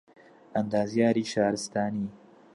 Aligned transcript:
ئەندازیاریی 0.53 1.23
شارستانی 1.33 2.09